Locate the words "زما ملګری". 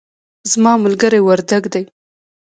0.51-1.21